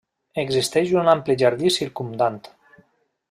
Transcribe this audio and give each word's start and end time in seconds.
Existeix 0.43 0.93
un 1.01 1.11
ampli 1.13 1.37
jardí 1.43 1.73
circumdant. 1.77 2.43